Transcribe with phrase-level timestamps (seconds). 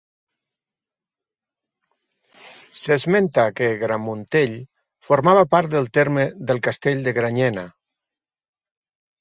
[2.83, 4.57] S'esmenta que Gramuntell
[5.11, 7.69] formava part del terme del castell de Granyena.